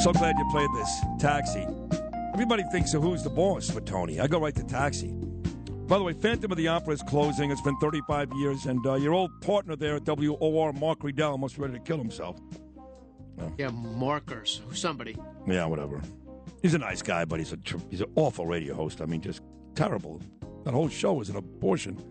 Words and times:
So 0.00 0.14
glad 0.14 0.38
you 0.38 0.48
played 0.50 0.70
this. 0.72 1.00
Taxi. 1.18 1.66
Everybody 2.32 2.62
thinks 2.72 2.94
of 2.94 3.02
who's 3.02 3.22
the 3.22 3.28
boss 3.28 3.68
for 3.68 3.82
Tony. 3.82 4.18
I 4.18 4.28
go 4.28 4.40
right 4.40 4.54
to 4.54 4.64
Taxi. 4.64 5.08
By 5.88 5.98
the 5.98 6.04
way, 6.04 6.14
Phantom 6.14 6.50
of 6.50 6.56
the 6.56 6.68
Opera 6.68 6.94
is 6.94 7.02
closing. 7.02 7.50
It's 7.50 7.60
been 7.60 7.76
35 7.76 8.32
years, 8.36 8.64
and 8.64 8.84
uh, 8.86 8.94
your 8.94 9.12
old 9.12 9.30
partner 9.42 9.76
there 9.76 9.96
at 9.96 10.06
WOR, 10.06 10.72
Mark 10.72 11.02
Riedel, 11.02 11.36
must 11.36 11.56
be 11.56 11.62
ready 11.62 11.74
to 11.74 11.80
kill 11.80 11.98
himself. 11.98 12.38
Yeah, 13.58 13.68
markers. 13.68 14.62
Somebody. 14.72 15.18
Yeah, 15.46 15.66
whatever. 15.66 16.00
He's 16.62 16.72
a 16.72 16.78
nice 16.78 17.02
guy, 17.02 17.26
but 17.26 17.38
he's 17.38 17.52
a 17.52 17.58
he's 17.90 18.00
an 18.00 18.10
awful 18.14 18.46
radio 18.46 18.74
host. 18.74 19.02
I 19.02 19.04
mean, 19.04 19.20
just 19.20 19.42
terrible. 19.74 20.22
That 20.64 20.72
whole 20.72 20.88
show 20.88 21.20
is 21.20 21.28
an 21.28 21.36
abortion. 21.36 22.02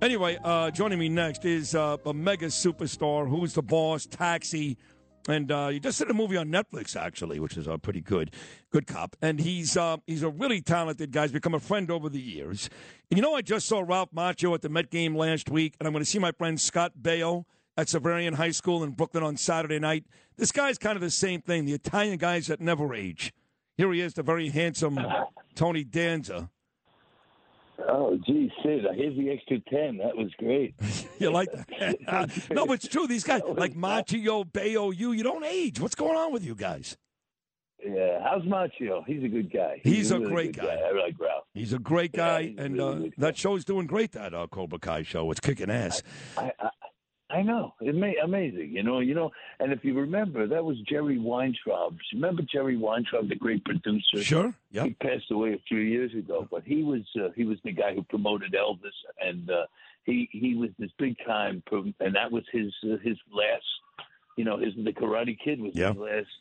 Anyway, 0.00 0.38
uh, 0.42 0.72
joining 0.72 0.98
me 0.98 1.08
next 1.08 1.44
is 1.44 1.76
uh, 1.76 1.98
a 2.04 2.12
mega 2.12 2.46
superstar. 2.46 3.28
Who's 3.28 3.54
the 3.54 3.62
boss? 3.62 4.06
Taxi. 4.06 4.76
And 5.28 5.52
uh, 5.52 5.68
he 5.68 5.78
just 5.78 5.98
did 5.98 6.10
a 6.10 6.14
movie 6.14 6.36
on 6.36 6.48
Netflix, 6.48 6.96
actually, 6.96 7.38
which 7.38 7.56
is 7.56 7.68
uh, 7.68 7.76
pretty 7.76 8.00
good. 8.00 8.34
Good 8.70 8.86
cop. 8.86 9.16
And 9.22 9.38
he's 9.38 9.76
uh, 9.76 9.98
he's 10.06 10.22
a 10.22 10.28
really 10.28 10.60
talented 10.60 11.12
guy. 11.12 11.22
He's 11.22 11.32
become 11.32 11.54
a 11.54 11.60
friend 11.60 11.90
over 11.90 12.08
the 12.08 12.20
years. 12.20 12.68
And 13.10 13.18
you 13.18 13.22
know, 13.22 13.34
I 13.34 13.42
just 13.42 13.66
saw 13.66 13.84
Ralph 13.86 14.10
Macchio 14.12 14.54
at 14.54 14.62
the 14.62 14.68
Met 14.68 14.90
game 14.90 15.16
last 15.16 15.48
week, 15.48 15.74
and 15.78 15.86
I'm 15.86 15.92
going 15.92 16.04
to 16.04 16.10
see 16.10 16.18
my 16.18 16.32
friend 16.32 16.60
Scott 16.60 16.92
Baio 17.00 17.44
at 17.76 17.86
Xaverian 17.86 18.34
High 18.34 18.50
School 18.50 18.82
in 18.82 18.90
Brooklyn 18.90 19.22
on 19.22 19.36
Saturday 19.36 19.78
night. 19.78 20.04
This 20.36 20.52
guy's 20.52 20.78
kind 20.78 20.96
of 20.96 21.02
the 21.02 21.10
same 21.10 21.40
thing. 21.40 21.64
The 21.64 21.72
Italian 21.72 22.18
guys 22.18 22.48
that 22.48 22.60
never 22.60 22.94
age. 22.94 23.32
Here 23.76 23.92
he 23.92 24.00
is, 24.00 24.14
the 24.14 24.22
very 24.22 24.48
handsome 24.48 24.98
Tony 25.54 25.84
Danza. 25.84 26.50
Oh, 27.88 28.18
gee, 28.26 28.50
Sid, 28.62 28.84
here's 28.94 29.16
the 29.16 29.30
extra 29.30 29.58
10. 29.70 29.98
That 29.98 30.16
was 30.16 30.30
great. 30.38 30.74
you 31.18 31.30
like 31.30 31.50
that? 31.52 32.48
no, 32.50 32.66
but 32.66 32.74
it's 32.74 32.88
true. 32.88 33.06
These 33.06 33.24
guys, 33.24 33.42
like 33.46 33.74
Macchio, 33.74 34.44
Baio, 34.44 34.96
you, 34.96 35.12
you 35.12 35.22
don't 35.22 35.44
age. 35.44 35.80
What's 35.80 35.94
going 35.94 36.16
on 36.16 36.32
with 36.32 36.44
you 36.44 36.54
guys? 36.54 36.96
Yeah, 37.84 38.20
how's 38.22 38.42
Macchio? 38.42 39.04
He's 39.06 39.24
a 39.24 39.28
good 39.28 39.52
guy. 39.52 39.80
He's, 39.82 40.12
a, 40.12 40.18
really 40.18 40.30
great 40.30 40.54
good 40.54 40.66
guy. 40.66 40.74
I 40.74 40.92
like 40.92 41.18
Ralph. 41.18 41.44
He's 41.52 41.72
a 41.72 41.80
great 41.80 42.12
guy, 42.12 42.42
he's 42.42 42.58
a 42.58 42.62
and 42.62 42.76
really 42.76 43.08
uh, 43.08 43.10
that 43.18 43.36
show's 43.36 43.64
doing 43.64 43.88
great. 43.88 44.12
That 44.12 44.34
uh, 44.34 44.46
Cobra 44.46 44.78
Kai 44.78 45.02
show, 45.02 45.28
it's 45.32 45.40
kicking 45.40 45.68
ass. 45.68 46.00
I, 46.38 46.52
I, 46.60 46.66
I 46.66 46.70
know. 47.40 47.72
It's 47.80 47.96
ma- 47.96 48.22
amazing. 48.22 48.72
You 48.72 48.82
know, 48.82 49.00
you 49.00 49.14
know, 49.14 49.30
and 49.58 49.72
if 49.72 49.82
you 49.82 49.94
remember, 49.94 50.46
that 50.46 50.62
was 50.62 50.76
Jerry 50.86 51.18
Weintraub. 51.18 51.96
Remember 52.12 52.42
Jerry 52.42 52.76
Weintraub, 52.76 53.30
the 53.30 53.34
great 53.36 53.64
producer? 53.64 54.22
Sure. 54.22 54.54
Yeah. 54.70 54.84
He 54.84 54.90
passed 54.92 55.30
away 55.30 55.54
a 55.54 55.62
few 55.66 55.78
years 55.78 56.12
ago, 56.14 56.46
but 56.50 56.64
he 56.66 56.82
was 56.82 57.00
uh, 57.18 57.30
he 57.34 57.44
was 57.44 57.56
the 57.64 57.72
guy 57.72 57.94
who 57.94 58.02
promoted 58.02 58.52
Elvis, 58.52 58.90
and 59.18 59.48
uh, 59.50 59.64
he 60.04 60.28
he 60.32 60.54
was 60.54 60.68
this 60.78 60.90
big 60.98 61.16
time, 61.26 61.62
pro- 61.66 61.90
and 62.00 62.14
that 62.14 62.30
was 62.30 62.44
his 62.52 62.70
uh, 62.84 62.98
his 63.02 63.16
last. 63.32 63.64
You 64.36 64.44
know, 64.44 64.56
his 64.56 64.72
the 64.82 64.92
Karate 64.92 65.36
Kid 65.42 65.60
was 65.60 65.72
Yeah. 65.74 65.92
his 65.92 65.98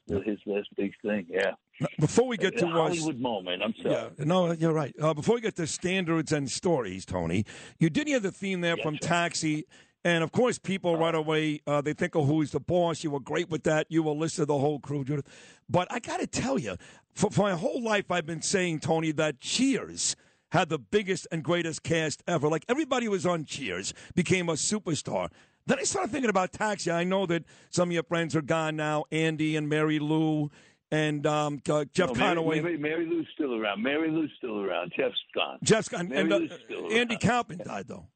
last 0.09 0.25
his 0.25 0.39
last 0.45 0.69
big 0.77 0.93
thing. 1.01 1.25
Yeah. 1.29 1.51
Before 1.99 2.25
we 2.27 2.37
get 2.37 2.57
to 2.59 2.65
us, 2.67 2.71
Hollywood 2.71 3.19
moment. 3.19 3.61
I'm 3.63 3.73
sorry. 3.81 3.95
yeah, 4.17 4.23
no, 4.25 4.51
you're 4.51 4.71
right. 4.71 4.93
Uh, 5.01 5.13
before 5.13 5.35
we 5.35 5.41
get 5.41 5.55
to 5.57 5.67
standards 5.67 6.31
and 6.31 6.49
stories, 6.49 7.05
Tony, 7.05 7.43
you 7.79 7.89
didn't 7.89 8.07
hear 8.09 8.19
the 8.19 8.31
theme 8.31 8.61
there 8.61 8.77
from 8.77 8.97
Taxi. 8.97 9.65
And 10.03 10.23
of 10.23 10.31
course, 10.31 10.57
people 10.57 10.97
right 10.97 11.13
away 11.13 11.61
uh, 11.67 11.81
they 11.81 11.93
think 11.93 12.15
of 12.15 12.25
who's 12.25 12.51
the 12.51 12.59
boss. 12.59 13.03
You 13.03 13.11
were 13.11 13.19
great 13.19 13.49
with 13.49 13.63
that. 13.63 13.87
You 13.89 14.03
were 14.03 14.13
listed 14.13 14.47
the 14.47 14.57
whole 14.57 14.79
crew, 14.79 15.03
Judith. 15.03 15.27
But 15.69 15.87
I 15.91 15.99
got 15.99 16.19
to 16.19 16.27
tell 16.27 16.57
you, 16.57 16.75
for, 17.13 17.29
for 17.29 17.41
my 17.41 17.53
whole 17.53 17.83
life, 17.83 18.09
I've 18.09 18.25
been 18.25 18.41
saying, 18.41 18.79
Tony, 18.79 19.11
that 19.13 19.39
Cheers 19.39 20.15
had 20.51 20.69
the 20.69 20.79
biggest 20.79 21.27
and 21.31 21.43
greatest 21.43 21.83
cast 21.83 22.23
ever. 22.27 22.49
Like 22.49 22.65
everybody 22.67 23.07
was 23.07 23.25
on 23.25 23.45
Cheers 23.45 23.93
became 24.15 24.49
a 24.49 24.53
superstar. 24.53 25.29
Then 25.67 25.77
I 25.79 25.83
started 25.83 26.11
thinking 26.11 26.29
about 26.29 26.51
Taxi. 26.51 26.91
I 26.91 27.03
know 27.03 27.25
that 27.27 27.43
some 27.69 27.89
of 27.89 27.93
your 27.93 28.03
friends 28.03 28.35
are 28.35 28.41
gone 28.41 28.75
now, 28.75 29.05
Andy 29.11 29.55
and 29.55 29.71
Marilu 29.71 30.49
and 30.91 31.25
um, 31.25 31.61
uh, 31.69 31.85
Jeff 31.93 32.09
No, 32.09 32.15
Mary, 32.15 32.35
Conaway. 32.35 32.63
Mary, 32.63 32.77
Marilu's 32.77 33.27
still 33.33 33.55
around. 33.55 33.79
Marilu's 33.83 34.31
still 34.37 34.59
around. 34.59 34.91
Jeff's 34.97 35.15
gone. 35.33 35.59
Jeff's 35.63 35.87
gone. 35.87 36.09
Mary 36.09 36.21
And 36.21 36.33
uh, 36.33 36.37
Lou's 36.37 36.51
still 36.65 36.81
around. 36.81 36.93
Andy 36.93 37.17
Kaufman 37.17 37.61
died 37.63 37.87
though. 37.87 38.07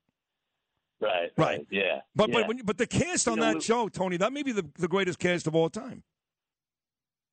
Right. 1.02 1.32
Right. 1.38 1.68
Yeah. 1.70 2.00
But 2.16 2.30
yeah. 2.30 2.36
but 2.36 2.48
when, 2.48 2.58
but 2.66 2.78
the 2.78 2.88
cast 2.88 3.26
You 3.26 3.34
on 3.34 3.40
know, 3.40 3.46
that 3.46 3.56
we- 3.56 3.62
show, 3.62 3.88
Tony, 3.90 4.18
that 4.18 4.32
may 4.34 4.44
be 4.44 4.52
the, 4.52 4.66
the 4.80 4.88
greatest 4.88 5.20
cast 5.20 5.48
of 5.48 5.56
all 5.56 5.70
time. 5.70 6.04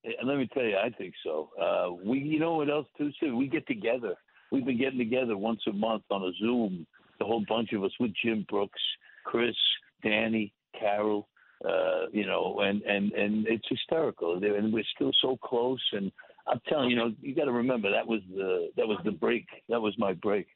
And 0.04 0.28
let 0.28 0.36
me 0.36 0.48
tell 0.52 0.64
you, 0.64 0.76
I 0.76 0.90
think 0.90 1.14
so. 1.22 1.50
Uh, 1.60 1.92
we, 2.04 2.18
you 2.18 2.40
know 2.40 2.54
what 2.56 2.68
else 2.68 2.88
too? 2.98 3.10
Sid? 3.20 3.32
We 3.32 3.46
get 3.46 3.66
together. 3.68 4.16
We've 4.50 4.64
been 4.64 4.78
getting 4.78 4.98
together 4.98 5.36
once 5.36 5.60
a 5.68 5.72
month 5.72 6.02
on 6.10 6.22
a 6.22 6.32
Zoom. 6.40 6.86
The 7.20 7.24
whole 7.24 7.44
bunch 7.48 7.72
of 7.72 7.84
us 7.84 7.92
with 8.00 8.10
Jim 8.24 8.44
Brooks, 8.50 8.80
Chris, 9.24 9.54
Danny, 10.02 10.52
Carol. 10.78 11.28
Uh, 11.64 12.08
you 12.12 12.26
know, 12.26 12.58
and 12.62 12.82
and 12.82 13.12
and 13.12 13.46
it's 13.46 13.64
hysterical. 13.68 14.42
And 14.42 14.72
we're 14.72 14.82
still 14.96 15.12
so 15.22 15.36
close. 15.36 15.80
And 15.92 16.10
I'm 16.48 16.60
telling 16.68 16.90
you, 16.90 16.96
you 16.96 17.02
know, 17.02 17.14
you 17.20 17.36
got 17.36 17.44
to 17.44 17.52
remember 17.52 17.88
that 17.92 18.04
was 18.04 18.20
the 18.34 18.70
that 18.76 18.88
was 18.88 18.98
the 19.04 19.12
break. 19.12 19.46
That 19.68 19.80
was 19.80 19.94
my 19.96 20.12
break. 20.14 20.48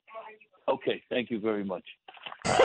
Okay, 0.69 1.01
thank 1.09 1.31
you 1.31 1.39
very 1.39 1.63
much. 1.63 1.85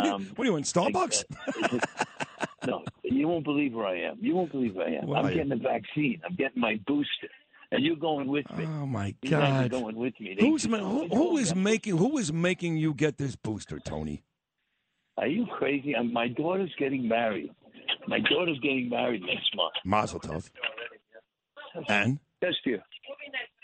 Um, 0.03 0.27
What 0.35 0.45
are 0.47 0.51
you 0.51 0.55
in 0.57 0.63
Starbucks? 0.63 1.23
no, 2.67 2.83
you 3.03 3.27
won't 3.27 3.43
believe 3.43 3.73
where 3.73 3.85
I 3.87 3.99
am. 4.01 4.17
You 4.21 4.35
won't 4.35 4.51
believe 4.51 4.75
where 4.75 4.87
I 4.87 4.93
am. 4.93 5.11
I'm 5.13 5.27
getting 5.33 5.49
the 5.49 5.55
vaccine. 5.55 6.21
I'm 6.25 6.35
getting 6.35 6.61
my 6.61 6.79
booster, 6.87 7.27
and 7.71 7.83
you're 7.83 7.95
going 7.95 8.27
with 8.27 8.45
me. 8.57 8.65
Oh 8.65 8.85
my 8.85 9.15
You 9.21 9.29
guys 9.31 9.65
are 9.65 9.69
God! 9.69 9.71
going 9.71 9.95
with 9.95 10.19
me. 10.19 10.35
They 10.39 10.45
Who's 10.45 10.67
ma- 10.67 10.77
who, 10.77 11.07
who 11.07 11.37
is 11.37 11.55
making 11.55 11.97
who 11.97 12.17
is 12.17 12.31
making 12.31 12.77
you 12.77 12.93
get 12.93 13.17
this 13.17 13.35
booster, 13.35 13.79
Tony? 13.79 14.23
Are 15.17 15.27
you 15.27 15.45
crazy? 15.45 15.95
I'm, 15.95 16.11
my 16.13 16.27
daughter's 16.29 16.73
getting 16.79 17.07
married. 17.07 17.51
My 18.07 18.19
daughter's 18.19 18.59
getting 18.59 18.89
married 18.89 19.21
next 19.21 19.55
month. 19.55 19.73
Mazel 19.85 20.19
tov. 20.19 20.49
And 21.87 22.19
Yes, 22.41 22.53
dear. 22.65 22.83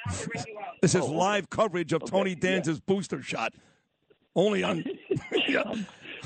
this 0.81 0.93
Oh, 0.95 0.99
is 0.99 1.09
live 1.09 1.49
coverage 1.49 1.93
of 1.93 2.05
Tony 2.05 2.35
Danza's 2.35 2.79
booster 2.79 3.21
shot. 3.23 3.53
Only 4.35 4.63
on. 4.63 4.83
Yeah. 5.47 5.63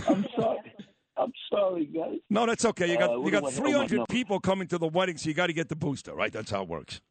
I'm 0.07 0.25
sorry. 0.35 0.73
I'm 1.17 1.33
sorry, 1.51 1.85
guys. 1.85 2.17
No, 2.29 2.45
that's 2.45 2.65
okay. 2.65 2.87
You 2.91 2.97
Uh, 2.97 3.07
got 3.07 3.25
you 3.25 3.31
got 3.31 3.41
do 3.41 3.45
I- 3.47 3.49
oh, 3.49 3.85
300 3.85 4.07
people 4.09 4.39
coming 4.39 4.67
to 4.69 4.77
the 4.77 4.87
wedding, 4.87 5.17
so 5.17 5.29
you 5.29 5.35
got 5.35 5.47
to 5.47 5.53
get 5.53 5.69
the 5.69 5.75
booster, 5.75 6.13
right? 6.15 6.31
That's 6.31 6.49
how 6.51 6.63
it 6.63 6.67
works. 6.69 7.01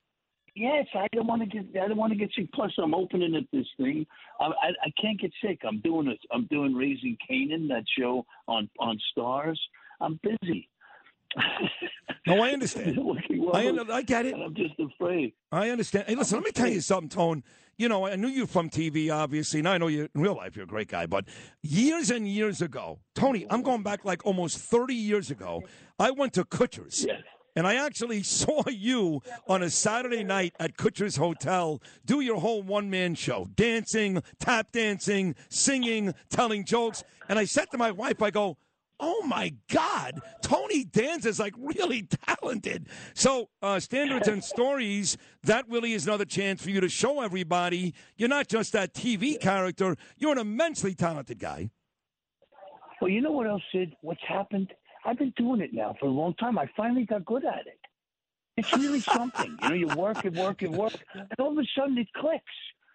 Yes, 0.56 0.86
I 0.94 1.06
don't 1.12 1.28
want 1.28 1.42
to 1.42 1.46
get. 1.46 1.80
I 1.80 1.86
don't 1.86 1.96
want 1.96 2.12
to 2.12 2.18
get 2.18 2.30
sick. 2.36 2.50
Plus, 2.52 2.72
I'm 2.78 2.92
opening 2.92 3.36
up 3.36 3.44
this 3.52 3.66
thing. 3.76 4.04
I, 4.40 4.46
I 4.46 4.68
I 4.86 4.92
can't 5.00 5.20
get 5.20 5.30
sick. 5.40 5.60
I'm 5.64 5.80
doing 5.80 6.08
it. 6.08 6.18
I'm 6.32 6.46
doing 6.46 6.74
Raising 6.74 7.16
Kanan, 7.30 7.68
that 7.68 7.84
show 7.96 8.26
on 8.48 8.68
on 8.80 8.98
Starz. 9.16 9.56
I'm 10.00 10.18
busy. 10.24 10.68
No, 12.26 12.42
I 12.42 12.50
understand. 12.50 12.98
Well. 13.40 13.56
I 13.90 13.96
I 13.96 14.02
get 14.02 14.26
it. 14.26 14.34
I'm 14.34 14.54
just 14.54 14.74
afraid. 14.78 15.32
I 15.50 15.70
understand. 15.70 16.04
Hey, 16.06 16.14
listen, 16.14 16.38
let 16.38 16.44
me 16.44 16.52
tell 16.52 16.68
you 16.68 16.80
something, 16.80 17.08
Tone. 17.08 17.42
You 17.78 17.88
know, 17.88 18.06
I 18.06 18.14
knew 18.16 18.28
you 18.28 18.46
from 18.46 18.68
TV, 18.68 19.12
obviously, 19.12 19.60
and 19.60 19.68
I 19.68 19.78
know 19.78 19.88
you 19.88 20.08
in 20.14 20.20
real 20.20 20.36
life. 20.36 20.54
You're 20.54 20.64
a 20.64 20.68
great 20.68 20.88
guy. 20.88 21.06
But 21.06 21.24
years 21.62 22.10
and 22.10 22.28
years 22.28 22.60
ago, 22.60 23.00
Tony, 23.14 23.46
I'm 23.48 23.62
going 23.62 23.82
back 23.82 24.04
like 24.04 24.24
almost 24.26 24.58
30 24.58 24.94
years 24.94 25.30
ago. 25.30 25.62
I 25.98 26.10
went 26.10 26.34
to 26.34 26.44
Kutsher's. 26.44 27.06
And 27.56 27.66
I 27.66 27.74
actually 27.74 28.22
saw 28.24 28.62
you 28.68 29.22
on 29.48 29.62
a 29.62 29.70
Saturday 29.70 30.22
night 30.22 30.54
at 30.60 30.76
Kutsher's 30.76 31.16
Hotel 31.16 31.82
do 32.04 32.20
your 32.20 32.40
whole 32.40 32.62
one 32.62 32.90
man 32.90 33.14
show 33.14 33.48
dancing, 33.54 34.22
tap 34.38 34.72
dancing, 34.72 35.34
singing, 35.48 36.14
telling 36.28 36.64
jokes. 36.64 37.02
And 37.28 37.38
I 37.38 37.46
said 37.46 37.70
to 37.70 37.78
my 37.78 37.90
wife, 37.90 38.22
I 38.22 38.30
go, 38.30 38.58
Oh 39.00 39.22
my 39.26 39.54
God, 39.72 40.20
Tony 40.42 40.84
Danza 40.84 41.28
is 41.30 41.40
like 41.40 41.54
really 41.58 42.02
talented. 42.26 42.88
So, 43.14 43.48
uh, 43.62 43.80
standards 43.80 44.28
and 44.28 44.44
stories, 44.44 45.16
that 45.44 45.68
really 45.68 45.94
is 45.94 46.06
another 46.06 46.26
chance 46.26 46.62
for 46.62 46.70
you 46.70 46.80
to 46.80 46.88
show 46.88 47.22
everybody 47.22 47.94
you're 48.16 48.28
not 48.28 48.48
just 48.48 48.72
that 48.74 48.94
TV 48.94 49.40
character, 49.40 49.96
you're 50.18 50.32
an 50.32 50.38
immensely 50.38 50.94
talented 50.94 51.38
guy. 51.38 51.70
Well, 53.00 53.10
you 53.10 53.22
know 53.22 53.32
what 53.32 53.46
else, 53.46 53.62
Sid? 53.72 53.94
What's 54.02 54.20
happened? 54.28 54.72
I've 55.04 55.18
been 55.18 55.32
doing 55.36 55.60
it 55.60 55.72
now 55.72 55.94
for 55.98 56.06
a 56.06 56.10
long 56.10 56.34
time. 56.34 56.58
I 56.58 56.66
finally 56.76 57.04
got 57.04 57.24
good 57.24 57.44
at 57.44 57.66
it. 57.66 57.80
It's 58.56 58.72
really 58.76 59.00
something. 59.16 59.56
You 59.62 59.68
know, 59.68 59.74
you 59.74 59.86
work 59.88 60.24
and 60.24 60.36
work 60.36 60.62
and 60.62 60.76
work, 60.76 60.92
and 61.14 61.26
all 61.38 61.52
of 61.52 61.58
a 61.58 61.66
sudden 61.76 61.96
it 61.96 62.08
clicks. 62.14 62.44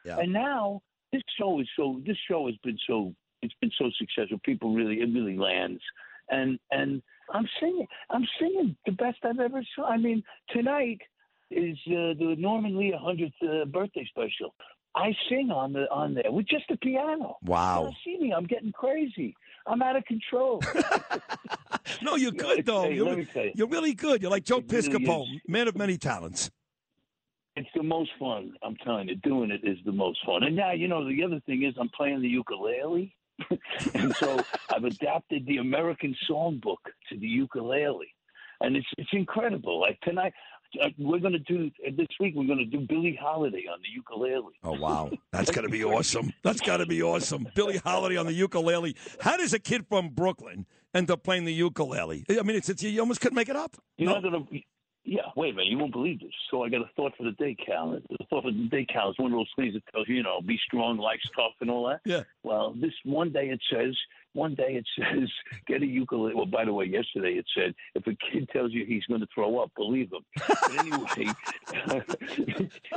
Yeah. 0.05 0.19
And 0.19 0.31
now 0.31 0.81
this 1.11 1.23
show 1.39 1.59
is 1.59 1.67
so. 1.75 2.01
This 2.05 2.17
show 2.29 2.45
has 2.45 2.55
been 2.63 2.77
so. 2.87 3.15
It's 3.45 3.53
been 3.61 3.71
so 3.77 3.89
successful. 3.97 4.39
People 4.43 4.73
really, 4.73 4.95
it 5.01 5.09
really 5.13 5.37
lands. 5.37 5.81
And 6.29 6.59
and 6.71 7.01
I'm 7.33 7.47
singing. 7.59 7.87
I'm 8.09 8.25
singing 8.39 8.75
the 8.85 8.91
best 8.93 9.17
I've 9.23 9.39
ever 9.39 9.61
saw. 9.75 9.85
I 9.85 9.97
mean, 9.97 10.23
tonight 10.49 10.99
is 11.51 11.77
uh, 11.87 12.13
the 12.19 12.35
Norman 12.37 12.77
Lear 12.77 12.97
hundredth 12.97 13.33
uh, 13.43 13.65
birthday 13.65 14.05
special. 14.09 14.53
I 14.95 15.13
sing 15.29 15.51
on 15.51 15.73
the 15.73 15.89
on 15.91 16.13
there 16.13 16.31
with 16.31 16.47
just 16.47 16.65
the 16.69 16.77
piano. 16.77 17.37
Wow. 17.43 17.87
You 17.87 17.93
see 18.17 18.23
me? 18.23 18.33
I'm 18.33 18.45
getting 18.45 18.71
crazy. 18.71 19.35
I'm 19.67 19.81
out 19.81 19.95
of 19.95 20.05
control. 20.05 20.61
No, 22.01 22.15
you're 22.15 22.31
good 22.31 22.65
though. 22.65 22.83
Hey, 22.83 22.95
You're, 22.95 23.05
let 23.07 23.17
me 23.17 23.25
tell 23.25 23.45
you. 23.45 23.51
you're 23.55 23.67
really 23.67 23.93
good. 23.93 24.21
You're 24.21 24.31
like 24.31 24.43
Joe 24.43 24.57
It 24.57 24.67
Piscopo, 24.67 25.23
is. 25.23 25.41
man 25.47 25.67
of 25.67 25.75
many 25.77 25.97
talents. 25.97 26.49
It's 27.55 27.69
the 27.75 27.83
most 27.83 28.11
fun. 28.19 28.53
I'm 28.63 28.75
telling 28.83 29.07
you, 29.07 29.15
doing 29.15 29.51
it 29.51 29.61
is 29.63 29.77
the 29.85 29.91
most 29.91 30.19
fun. 30.25 30.43
And 30.43 30.55
now, 30.55 30.71
you 30.73 30.87
know, 30.87 31.07
the 31.07 31.23
other 31.23 31.39
thing 31.45 31.63
is 31.63 31.73
I'm 31.79 31.89
playing 31.89 32.21
the 32.21 32.27
ukulele. 32.27 33.15
and 33.93 34.15
so 34.15 34.39
I've 34.73 34.83
adapted 34.83 35.45
the 35.45 35.57
American 35.57 36.15
songbook 36.29 36.77
to 37.09 37.17
the 37.17 37.27
ukulele. 37.27 38.07
And 38.61 38.75
it's 38.77 38.87
it's 38.97 39.09
incredible. 39.11 39.81
Like 39.81 39.99
tonight, 40.01 40.31
uh, 40.81 40.87
we're 40.97 41.19
going 41.19 41.33
to 41.33 41.39
do, 41.39 41.69
this 41.97 42.07
week, 42.19 42.33
we're 42.35 42.47
going 42.47 42.59
to 42.59 42.65
do 42.65 42.79
Billie 42.87 43.17
Holiday 43.21 43.65
on 43.71 43.79
the 43.81 43.89
ukulele. 43.93 44.53
Oh 44.63 44.79
wow, 44.79 45.11
that's 45.31 45.51
got 45.51 45.61
to 45.61 45.69
be 45.69 45.83
awesome. 45.95 46.31
That's 46.43 46.61
got 46.61 46.77
to 46.77 46.85
be 46.85 47.03
awesome. 47.03 47.47
Billie 47.53 47.77
Holiday 47.77 48.15
on 48.17 48.25
the 48.25 48.33
ukulele. 48.33 48.95
How 49.19 49.35
does 49.37 49.53
a 49.53 49.59
kid 49.59 49.85
from 49.89 50.09
Brooklyn 50.09 50.65
end 50.93 51.11
up 51.11 51.23
playing 51.23 51.43
the 51.43 51.53
ukulele? 51.53 52.23
I 52.29 52.41
mean, 52.43 52.55
it's, 52.55 52.69
it's 52.69 52.81
you 52.81 52.99
almost 53.01 53.19
couldn't 53.19 53.35
make 53.35 53.49
it 53.49 53.57
up. 53.57 53.75
You're 53.97 54.09
No? 54.09 54.19
not 54.19 54.31
going 54.31 54.45
to. 54.47 54.59
Yeah, 55.05 55.21
wait 55.35 55.53
a 55.53 55.55
minute. 55.55 55.69
You 55.69 55.77
won't 55.77 55.91
believe 55.91 56.19
this. 56.19 56.33
So 56.49 56.63
I 56.63 56.69
got 56.69 56.81
a 56.81 56.89
thought 56.95 57.13
for 57.15 57.23
the 57.23 57.31
day, 57.33 57.55
Cal. 57.55 57.91
The 57.91 58.25
thought 58.27 58.43
for 58.43 58.51
the 58.51 58.67
day, 58.69 58.85
Cal, 58.85 59.11
is 59.11 59.19
one 59.19 59.31
of 59.31 59.37
those 59.37 59.51
things 59.55 59.75
that 59.75 59.83
tells 59.93 60.09
you, 60.09 60.15
you 60.15 60.23
know, 60.23 60.41
be 60.41 60.59
strong, 60.65 60.97
like 60.97 61.19
stuff, 61.21 61.51
and 61.61 61.69
all 61.69 61.87
that. 61.87 62.01
Yeah. 62.05 62.23
Well, 62.41 62.73
this 62.75 62.93
one 63.03 63.31
day 63.31 63.49
it 63.49 63.61
says, 63.71 63.95
one 64.33 64.55
day 64.55 64.75
it 64.75 64.85
says, 64.99 65.29
get 65.67 65.83
a 65.83 65.85
ukulele. 65.85 66.33
Well, 66.33 66.47
by 66.47 66.65
the 66.65 66.73
way, 66.73 66.85
yesterday 66.85 67.33
it 67.33 67.45
said, 67.55 67.75
if 67.93 68.07
a 68.07 68.15
kid 68.31 68.49
tells 68.49 68.71
you 68.71 68.83
he's 68.83 69.05
going 69.05 69.21
to 69.21 69.27
throw 69.33 69.59
up, 69.59 69.71
believe 69.75 70.11
him. 70.11 70.25
But 70.47 70.79
anyway, 70.79 71.33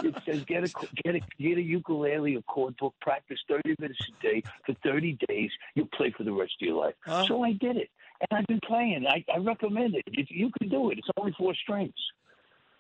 it 0.03 0.15
says, 0.25 0.45
get 0.45 0.65
a 0.65 0.69
get 1.05 1.15
a 1.15 1.21
get 1.39 1.59
a 1.59 1.63
ukulele, 1.63 2.37
a 2.37 2.43
chord 2.43 2.75
book, 2.79 2.95
practice 3.03 3.39
30 3.49 3.77
minutes 3.79 4.01
a 4.09 4.23
day 4.23 4.43
for 4.65 4.75
30 4.83 5.19
days. 5.29 5.51
You'll 5.75 5.89
play 5.89 6.13
for 6.17 6.25
the 6.25 6.33
rest 6.33 6.55
of 6.61 6.67
your 6.67 6.77
life. 6.77 6.95
Huh? 7.05 7.27
So 7.27 7.43
I 7.43 7.53
did 7.53 7.77
it, 7.77 7.91
and 8.21 8.39
I've 8.39 8.47
been 8.47 8.61
playing. 8.67 9.07
I, 9.07 9.25
I 9.33 9.39
recommend 9.39 9.95
it. 9.95 10.05
it. 10.07 10.29
You 10.31 10.51
can 10.59 10.69
do 10.69 10.91
it. 10.91 10.99
It's 10.99 11.09
only 11.19 11.33
four 11.39 11.55
strings. 11.55 11.95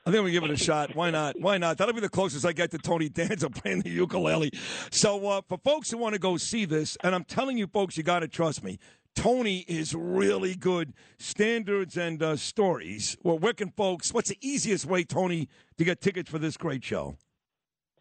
I 0.07 0.11
think 0.11 0.25
we 0.25 0.31
give 0.31 0.45
it 0.45 0.51
a 0.51 0.57
shot. 0.57 0.97
Why 0.97 1.11
not? 1.11 1.39
Why 1.39 1.59
not? 1.59 1.77
That'll 1.77 1.95
be 1.95 2.01
the 2.01 2.09
closest 2.09 2.47
I 2.47 2.53
get 2.53 2.71
to 2.71 2.79
Tony 2.79 3.11
Danza 3.11 3.51
playing 3.51 3.83
the 3.83 3.91
ukulele. 3.91 4.51
So 4.91 5.27
uh, 5.29 5.43
for 5.47 5.59
folks 5.59 5.91
who 5.91 5.99
want 5.99 6.15
to 6.15 6.19
go 6.19 6.39
see 6.39 6.65
this, 6.65 6.97
and 7.03 7.15
I'm 7.15 7.25
telling 7.25 7.59
you, 7.59 7.67
folks, 7.67 7.97
you 7.97 8.03
got 8.03 8.21
to 8.21 8.29
trust 8.29 8.65
me. 8.65 8.79
Tony 9.15 9.65
is 9.69 9.95
really 9.95 10.55
good. 10.55 10.95
Standards 11.19 11.97
and 11.97 12.23
uh, 12.23 12.37
stories. 12.37 13.17
Well, 13.23 13.39
where 13.39 13.53
can 13.53 13.71
folks? 13.73 14.15
What's 14.15 14.31
the 14.31 14.39
easiest 14.41 14.87
way, 14.87 15.05
Tony, 15.05 15.49
to 15.77 15.85
get 15.85 16.01
tickets 16.01 16.31
for 16.31 16.39
this 16.39 16.57
great 16.57 16.85
show? 16.85 17.17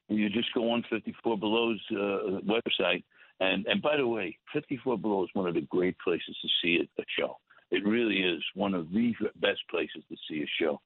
You 0.09 0.29
just 0.29 0.53
go 0.53 0.69
on 0.71 0.85
54 0.89 1.37
Below's 1.37 1.81
uh, 1.91 2.39
website, 2.45 3.03
and 3.39 3.65
and 3.67 3.81
by 3.81 3.97
the 3.97 4.07
way, 4.07 4.37
54 4.53 4.97
Below 4.97 5.23
is 5.23 5.29
one 5.33 5.47
of 5.47 5.53
the 5.55 5.61
great 5.61 5.97
places 5.99 6.35
to 6.41 6.47
see 6.61 6.79
a, 6.79 7.01
a 7.01 7.05
show. 7.17 7.37
It 7.71 7.85
really 7.85 8.21
is 8.21 8.41
one 8.55 8.73
of 8.73 8.91
the 8.91 9.13
best 9.41 9.59
places 9.69 10.03
to 10.09 10.15
see 10.29 10.41
a 10.43 10.47
show. 10.61 10.79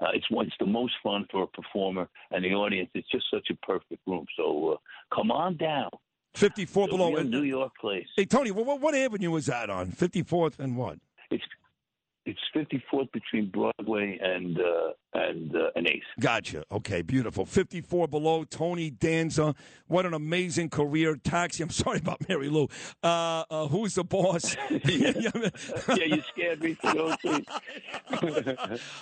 Uh, 0.00 0.08
it's 0.12 0.26
it's 0.30 0.54
the 0.60 0.66
most 0.66 0.92
fun 1.02 1.26
for 1.30 1.44
a 1.44 1.46
performer 1.46 2.08
and 2.30 2.44
the 2.44 2.50
audience. 2.52 2.90
It's 2.94 3.08
just 3.10 3.24
such 3.32 3.48
a 3.50 3.66
perfect 3.66 4.02
room. 4.06 4.26
So 4.36 4.72
uh, 4.72 5.14
come 5.14 5.30
on 5.30 5.56
down. 5.56 5.88
54 6.34 6.84
It's 6.84 6.92
a 6.92 6.96
below. 6.96 7.16
in 7.16 7.30
New 7.30 7.42
York 7.44 7.72
place. 7.80 8.06
Hey, 8.14 8.26
Tony, 8.26 8.50
what, 8.50 8.78
what 8.80 8.94
avenue 8.94 9.34
is 9.36 9.46
that 9.46 9.70
on? 9.70 9.90
54th 9.90 10.58
and 10.58 10.76
what? 10.76 10.98
It's 11.30 11.42
it's 12.26 12.40
54th 12.54 13.10
between 13.12 13.50
Broadway 13.50 14.18
and 14.20 14.58
uh, 14.58 14.92
and 15.14 15.54
uh, 15.54 15.70
and 15.76 15.86
Eighth. 15.86 16.02
Gotcha. 16.20 16.64
Okay, 16.72 17.00
beautiful. 17.02 17.46
54 17.46 18.08
below, 18.08 18.44
Tony 18.44 18.90
Danza. 18.90 19.54
What 19.86 20.06
an 20.06 20.12
amazing 20.12 20.70
career. 20.70 21.16
Taxi. 21.16 21.62
I'm 21.62 21.70
sorry 21.84 21.98
about 21.98 22.18
Marilu. 22.20 22.70
Uh, 23.02 23.44
uh, 23.48 23.68
who's 23.68 23.94
the 23.94 24.04
boss? 24.04 24.56
yeah, 24.84 25.12
you 25.88 26.22
scared 26.32 26.62
me 26.62 26.74
for 26.74 26.92
those. 26.92 27.16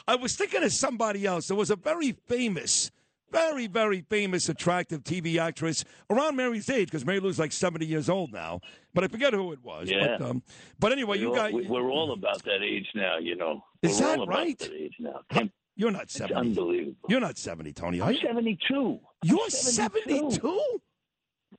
I 0.06 0.16
was 0.16 0.36
thinking 0.36 0.62
of 0.62 0.72
somebody 0.72 1.24
else. 1.24 1.48
There 1.48 1.56
was 1.56 1.70
a 1.70 1.76
very 1.76 2.12
famous, 2.12 2.90
very, 3.34 3.66
very 3.66 4.00
famous, 4.08 4.48
attractive 4.48 5.02
TV 5.04 5.38
actress 5.38 5.84
around 6.08 6.36
Mary's 6.36 6.70
age, 6.70 6.86
because 6.88 7.04
Marilu's 7.04 7.38
like 7.38 7.52
70 7.52 7.84
years 7.84 8.08
old 8.08 8.32
now. 8.32 8.60
But 8.94 9.04
I 9.04 9.08
forget 9.08 9.32
who 9.34 9.52
it 9.52 9.62
was. 9.62 9.90
Yeah. 9.90 10.16
But, 10.18 10.28
um, 10.30 10.42
but 10.78 10.92
anyway, 10.92 11.18
you 11.18 11.30
We're 11.30 11.38
all- 11.40 11.50
guys. 11.52 11.68
we're 11.68 11.90
all 11.90 12.12
about 12.12 12.42
that 12.44 12.62
age 12.62 12.88
now. 12.94 13.18
You 13.18 13.36
know, 13.36 13.64
Is 13.82 14.00
we're 14.00 14.06
that 14.06 14.18
all 14.18 14.24
about 14.24 14.34
right? 14.36 14.58
that 14.58 14.72
age 14.72 14.94
now. 15.00 15.20
Can't- 15.30 15.52
You're 15.76 15.90
not 15.90 16.04
It's 16.04 16.14
70. 16.14 16.34
unbelievable. 16.36 16.96
You're 17.08 17.20
not 17.20 17.36
70, 17.36 17.72
Tony. 17.72 18.00
I'm 18.00 18.14
72. 18.16 19.00
You're 19.24 19.40
I'm 19.42 19.50
72? 19.50 20.60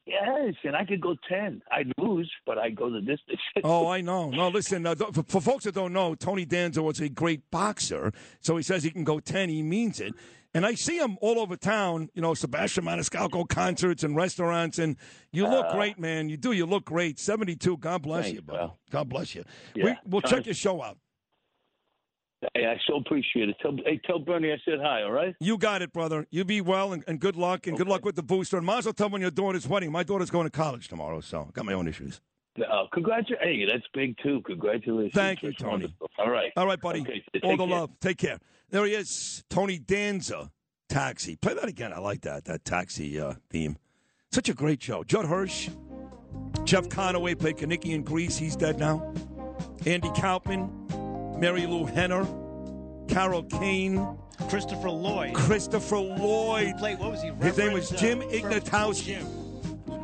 Yes, 0.05 0.53
and 0.63 0.75
I 0.75 0.85
could 0.85 1.01
go 1.01 1.15
10. 1.27 1.61
I'd 1.71 1.91
lose, 1.97 2.31
but 2.45 2.57
I'd 2.59 2.75
go 2.75 2.91
the 2.91 2.99
distance. 3.01 3.39
Oh, 3.63 3.87
I 3.87 4.01
know. 4.01 4.29
No, 4.29 4.49
listen, 4.49 4.85
uh, 4.85 4.93
th- 4.93 5.11
for, 5.13 5.23
for 5.23 5.41
folks 5.41 5.63
that 5.63 5.73
don't 5.73 5.93
know, 5.93 6.13
Tony 6.15 6.45
Danza 6.45 6.83
was 6.83 6.99
a 6.99 7.09
great 7.09 7.49
boxer. 7.49 8.11
So 8.41 8.55
he 8.57 8.63
says 8.63 8.83
he 8.83 8.91
can 8.91 9.03
go 9.03 9.19
10. 9.19 9.49
He 9.49 9.63
means 9.63 9.99
it. 9.99 10.13
And 10.55 10.65
I 10.65 10.73
see 10.75 10.97
him 10.97 11.17
all 11.19 11.37
over 11.37 11.57
town, 11.57 12.09
you 12.13 12.21
know, 12.21 12.33
Sebastian 12.33 12.85
Maniscalco 12.85 13.47
concerts 13.47 14.03
and 14.05 14.15
restaurants. 14.15 14.79
And 14.79 14.95
you 15.33 15.45
look 15.47 15.69
great, 15.71 15.99
man. 15.99 16.29
You 16.29 16.37
do. 16.37 16.53
You 16.53 16.65
look 16.65 16.85
great. 16.85 17.19
72. 17.19 17.77
God 17.77 18.01
bless 18.01 18.27
Uh, 18.27 18.29
you, 18.29 18.41
bro. 18.41 18.55
pal. 18.57 18.79
God 18.89 19.09
bless 19.09 19.35
you. 19.35 19.43
Yeah. 19.75 19.83
We, 19.85 19.95
we'll 20.05 20.21
check 20.21 20.45
your 20.45 20.55
show 20.55 20.81
out. 20.81 20.97
Hey, 22.53 22.65
I 22.67 22.79
so 22.87 22.95
appreciate 22.97 23.49
it. 23.49 23.57
Tell, 23.61 23.75
hey, 23.85 23.99
tell 24.05 24.19
Bernie 24.19 24.51
I 24.53 24.57
said 24.63 24.79
hi, 24.81 25.01
all 25.03 25.11
right? 25.11 25.35
You 25.41 25.57
got 25.57 25.81
it, 25.81 25.91
brother. 25.91 26.25
You 26.31 26.45
be 26.45 26.61
well 26.61 26.93
and, 26.93 27.03
and 27.07 27.19
good 27.19 27.35
luck. 27.35 27.67
And 27.67 27.77
good 27.77 27.87
luck 27.87 28.05
with 28.05 28.15
the 28.15 28.23
booster. 28.23 28.55
And 28.55 28.65
Mazel 28.65 28.93
tell 28.93 29.09
when 29.09 29.21
your 29.21 29.31
daughter's 29.31 29.67
wedding. 29.67 29.91
My 29.91 30.03
daughter's 30.03 30.29
going 30.29 30.45
to 30.45 30.51
college 30.51 30.87
tomorrow, 30.87 31.19
so 31.19 31.47
I 31.49 31.51
got 31.51 31.65
my 31.65 31.73
own 31.73 31.87
issues. 31.87 32.21
Uh, 32.57 32.85
congratulations. 32.93 33.39
Hey, 33.41 33.65
that's 33.65 33.85
big, 33.93 34.15
too. 34.23 34.41
Congratulations. 34.45 35.13
Thank 35.13 35.43
you, 35.43 35.49
That's 35.49 35.61
Tony. 35.61 35.71
wonderful. 35.71 36.09
All 36.17 36.29
right. 36.29 36.51
All 36.55 36.65
right, 36.65 36.79
buddy. 36.79 37.01
Okay, 37.01 37.23
All 37.43 37.57
the 37.57 37.65
care. 37.65 37.75
love. 37.77 37.89
Take 37.99 38.17
care. 38.17 38.37
There 38.69 38.85
he 38.85 38.93
is, 38.93 39.43
Tony 39.49 39.77
Danza, 39.77 40.51
Taxi. 40.89 41.35
Play 41.35 41.53
that 41.53 41.67
again. 41.67 41.93
I 41.93 41.99
like 41.99 42.21
that, 42.21 42.45
that 42.45 42.65
taxi 42.65 43.19
uh, 43.19 43.33
theme. 43.49 43.77
Such 44.31 44.49
a 44.49 44.53
great 44.53 44.81
show. 44.81 45.03
Judd 45.03 45.25
Hirsch, 45.25 45.69
Jeff 46.63 46.89
Conaway 46.89 47.37
played 47.37 47.57
Kenickie 47.57 47.93
in 47.93 48.03
Grease. 48.03 48.37
He's 48.37 48.55
dead 48.55 48.79
now. 48.79 49.13
Andy 49.85 50.09
Kaufman, 50.15 50.69
Marilu 51.39 51.89
Henner, 51.89 52.25
Carol 53.07 53.43
Kane, 53.43 54.17
Christopher 54.49 54.89
Lloyd. 54.89 55.33
Christopher 55.35 55.99
Lloyd. 55.99 56.75
Played, 56.77 56.99
what 56.99 57.11
was 57.11 57.21
he? 57.21 57.29
His 57.41 57.57
name 57.57 57.73
was 57.73 57.89
Jim 57.91 58.21
uh, 58.21 58.25
Ignatowski. 58.25 59.03
Jim. 59.05 59.27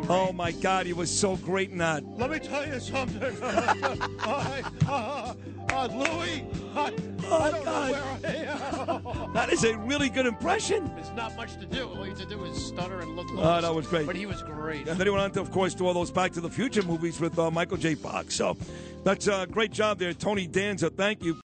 Oh, 0.09 0.31
my 0.33 0.51
God. 0.51 0.85
He 0.85 0.93
was 0.93 1.09
so 1.09 1.35
great 1.37 1.69
in 1.71 1.77
that. 1.77 2.03
Let 2.17 2.31
me 2.31 2.39
tell 2.39 2.67
you 2.67 2.79
something. 2.79 3.35
I, 3.43 4.63
uh, 4.87 5.33
uh, 5.71 5.87
Louis, 5.87 6.45
I, 6.75 6.93
Oh, 7.23 7.37
I 7.41 7.51
don't 7.51 7.63
God. 7.63 7.91
know 7.91 7.91
where 7.93 9.13
I 9.13 9.23
am. 9.25 9.33
That 9.33 9.53
is 9.53 9.63
a 9.63 9.77
really 9.77 10.09
good 10.09 10.25
impression. 10.25 10.91
There's 10.95 11.11
not 11.11 11.35
much 11.37 11.53
to 11.59 11.65
do. 11.65 11.87
All 11.87 12.03
you 12.03 12.11
have 12.11 12.19
to 12.19 12.25
do 12.25 12.43
is 12.45 12.65
stutter 12.65 12.99
and 12.99 13.15
look. 13.15 13.29
Like 13.31 13.45
Oh, 13.45 13.61
that 13.61 13.73
was 13.73 13.87
great. 13.87 14.05
But 14.05 14.15
he 14.17 14.25
was 14.25 14.41
great. 14.43 14.87
And 14.87 14.99
then 14.99 15.07
he 15.07 15.11
went 15.11 15.23
on 15.23 15.31
to, 15.31 15.41
of 15.41 15.51
course, 15.51 15.73
do 15.73 15.85
all 15.87 15.93
those 15.93 16.11
Back 16.11 16.31
to 16.33 16.41
the 16.41 16.49
Future 16.49 16.81
movies 16.83 17.19
with 17.21 17.37
uh, 17.39 17.49
Michael 17.51 17.77
J. 17.77 17.95
Fox. 17.95 18.35
So 18.35 18.57
that's 19.03 19.27
a 19.27 19.47
great 19.49 19.71
job 19.71 19.99
there, 19.99 20.13
Tony 20.13 20.47
Danza. 20.47 20.89
Thank 20.89 21.23
you. 21.23 21.37